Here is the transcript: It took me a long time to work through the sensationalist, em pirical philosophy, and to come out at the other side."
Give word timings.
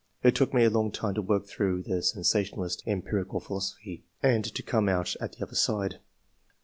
It 0.23 0.33
took 0.33 0.51
me 0.51 0.63
a 0.63 0.69
long 0.71 0.89
time 0.91 1.13
to 1.13 1.21
work 1.21 1.45
through 1.45 1.83
the 1.83 2.01
sensationalist, 2.01 2.81
em 2.87 3.03
pirical 3.03 3.39
philosophy, 3.39 4.03
and 4.23 4.43
to 4.45 4.63
come 4.63 4.89
out 4.89 5.15
at 5.21 5.33
the 5.33 5.43
other 5.45 5.53
side." 5.53 5.99